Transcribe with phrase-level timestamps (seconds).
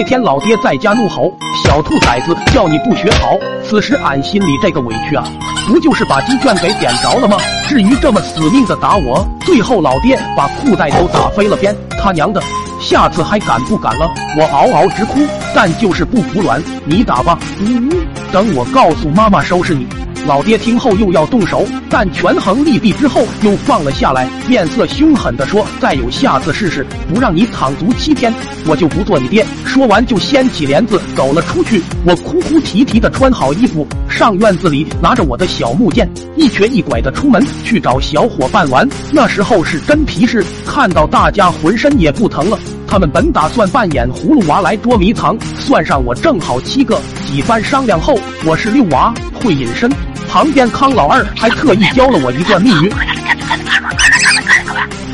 [0.00, 1.30] 那天老爹在家怒吼
[1.62, 5.22] ：“小兔崽子，叫你不学好！”此时俺心里这个委屈啊，
[5.68, 7.36] 不就是把鸡圈给点着了吗？
[7.68, 11.76] 至于这么死命的打我，最后老爹把裤带都打飞了边。
[12.02, 12.42] 他娘的，
[12.80, 14.10] 下次还敢不敢了？
[14.38, 15.20] 我嗷嗷直哭，
[15.54, 17.90] 但就是不服软，你打吧，呜呜，
[18.32, 19.86] 等我告诉妈妈收拾你。
[20.26, 28.32] 老爹听后又要动手，但权衡利弊之后又放了下来，面色凶狠地说：“再有下次试试，不让你躺足七天，
[28.66, 31.82] 我就不做你爹。”说完就掀起帘子走了出去。
[32.04, 38.88] 我哭哭啼啼地穿好衣服，上院子里拿着我的小木剑，一瘸一拐地出门去找小伙伴玩。
[39.10, 42.58] 那时候是真皮实，看到大家浑身也不疼了。
[42.86, 47.00] 他们本打算扮演葫芦娃来捉迷藏，算上我正好七个。
[47.24, 49.88] 几番商量后，我是六娃，会隐身。
[50.30, 52.94] 旁边康老二还特意教了我一段密语，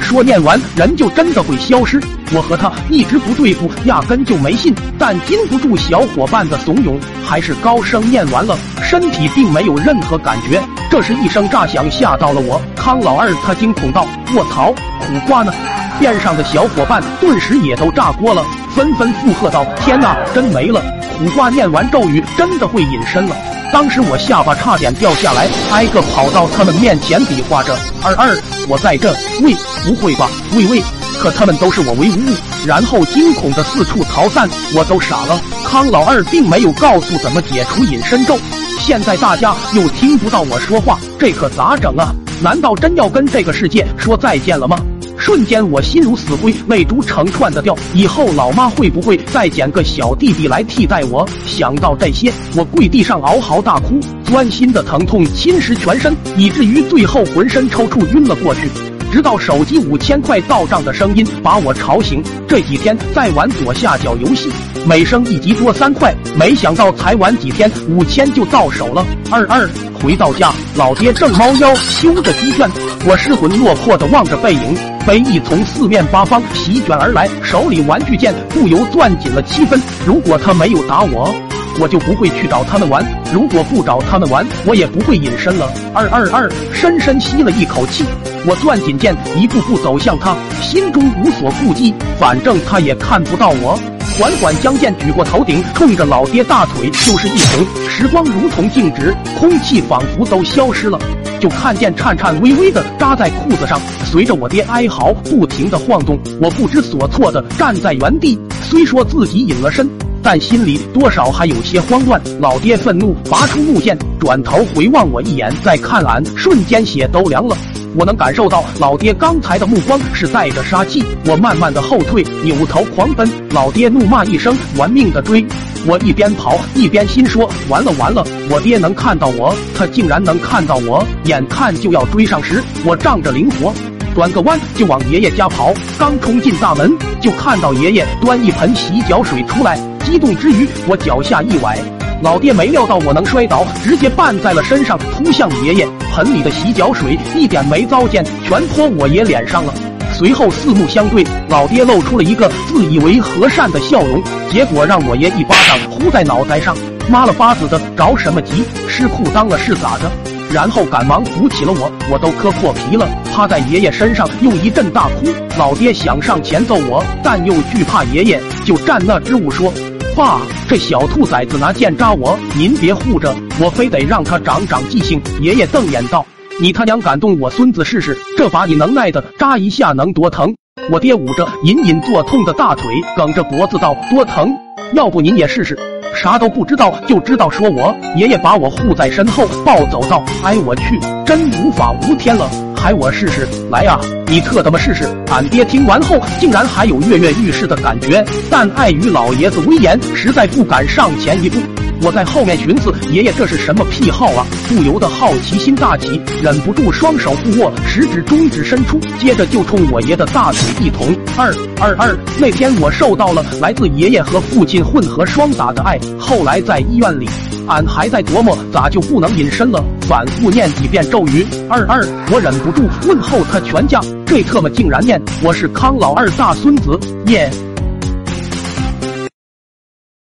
[0.02, 1.98] 说念完人就真的会消失。
[2.34, 4.74] 我和他一直不对付，压根就没信。
[4.98, 10.62] 但禁不住小伙伴的怂恿，还是高声念完了，身体并没有任何感觉。
[10.90, 14.70] 这时一声炸响吓到了我，康老二他惊恐道：“卧槽，
[15.01, 15.52] 苦瓜呢？”
[15.98, 20.82] 边上的小伙伴顿时也都炸锅了，纷纷附和道：“天哪，真没了！
[21.16, 23.34] 苦瓜念完咒语真的会隐身了。”
[23.72, 28.36] 当时我下巴差点掉下来，挨个跑到他们面前比划着：“二二，
[28.68, 30.30] 我在这。”喂，不会吧？
[30.54, 30.82] 喂喂！
[31.18, 32.36] 可他们都视我为无物，
[32.66, 34.48] 然后惊恐的四处逃散。
[34.74, 38.38] 我都傻了，康老二并没有告诉怎么解除隐身咒。
[38.78, 42.14] 现在大家又听不到我说话，这可咋整啊？
[42.42, 44.78] 难道真要跟这个世界说再见了吗？
[45.27, 47.77] 瞬间我心如死灰，泪珠成串的掉。
[47.93, 51.29] 以后老妈会不会再捡个小弟弟来替代我？
[51.45, 58.71] 想到这些，我跪地上嗷嚎大哭，钻心的疼痛侵蚀全身，以至于最后浑身抽搐晕了过去。
[59.10, 62.23] 直到手机五千块到账的声音把我吵醒。
[62.47, 64.49] 这几天在玩左下角游戏，
[64.87, 69.04] 每升一级多三块，没想到才玩几天，五千就到手了。
[69.32, 69.69] 二二
[70.00, 72.71] 回到家，老爹正猫腰修着鸡圈，
[73.09, 74.95] 我失魂落魄的望着背影。
[75.06, 79.80] 非议从四面八方席卷而来，手里玩具剑不由攥紧了七分。
[80.04, 81.32] 如果他没有打我，
[81.78, 85.72] 我就不会去找他们玩；如果不找他们玩，我也不会隐身了。
[85.94, 88.04] 二二二，深深吸了一口气，
[88.44, 93.78] 我攥紧剑，一步步走向他，心中无所顾忌，反正他也看不到我。
[94.18, 97.64] 缓缓将剑举过头顶，冲着老爹大腿就是一捅。
[97.88, 100.98] 时光如同静止，空气仿佛都消失了。
[101.41, 108.38] 就看见颤颤巍巍的扎在裤子上，随着我爹哀嚎不停的晃动，我不知所措的站在原地。
[108.62, 109.88] 虽说自己隐了身，
[110.22, 112.20] 但心里多少还有些慌乱。
[112.41, 117.56] 老爹愤怒，拔出木剑，转头回望我一眼，再看俺，瞬间血都凉了。
[117.94, 121.03] 我能感受到老爹刚才的目光是带着杀气。
[121.26, 123.28] 我慢慢的后退，扭头狂奔。
[123.50, 125.47] 老爹怒骂一声，玩命的追。
[125.88, 131.06] 我一边跑一边心说：完了完了，我爹能看到我，他竟然能看到我！
[131.24, 133.72] 眼看就要追上时，我仗着灵活，
[134.12, 135.72] 转个弯就往爷爷家跑。
[135.97, 139.78] 刚冲进大门，就看到爷爷端一盆洗脚水出来。
[140.04, 141.78] 激动之余，我脚下一崴，
[142.20, 145.88] 老爹没料到我能摔倒，直接绊在了身上，扑向爷爷。
[146.12, 149.72] 盆里的洗脚水一点没糟践，全泼我爷脸上了。
[150.19, 156.75] 随后四目相对，老爹露出了一个自以为和善的笑容，结果让我爷一巴掌呼在脑袋上。
[157.06, 158.65] 妈了巴子的，着什么急？
[158.88, 160.10] 湿裤裆了是咋的？
[160.50, 165.27] 然后赶忙扶起了我，我都磕破皮了，趴在爷爷身上又一阵大哭。
[165.59, 169.71] 老爹想上前揍我，但又惧怕爷爷，就站那支吾说
[170.16, 176.25] ：“爸，这小兔崽子拿剑扎我，您别护着，我非得让他长长记性。”爷爷瞪眼道。
[176.58, 180.54] 你他娘敢动我孙子试试，这把你能耐的扎一下能多疼？
[180.90, 184.50] 我爹捂着隐隐作痛的大腿，梗着脖子道：多疼？
[184.94, 185.78] 要不您也试试？
[186.14, 187.94] 啥都不知道就知道说我。
[188.16, 193.46] 爷爷把我护在身后，抱走道：哎我去，真无法无天了，还我试试？
[193.70, 195.04] 来啊，你特他妈试试！
[195.30, 201.59] 俺爹听完后竟然还有跃跃欲试的感觉，但碍于老爷子威严，实在不敢上前一步。
[202.03, 204.47] 我在后面寻思，爷爷这是什么癖好啊？
[204.69, 211.16] 不由得好奇心大起，忍不住双手互握，食指、中指伸出，接着就冲我爷的大腿一捅。
[211.37, 212.16] 二二二！
[212.39, 215.98] 那天我受到了来自爷爷和父亲混合双打的爱。
[216.19, 217.28] 后来在医院里，
[217.66, 221.47] 俺还在琢磨咋就不能隐身了，反复念几遍咒语。
[221.69, 222.07] 二二！
[222.31, 227.51] 我忍不住问候他全家，这特么竟然念我是康老二大孙子耶！